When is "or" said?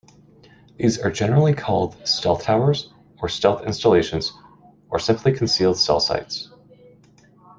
3.21-3.29, 4.89-4.97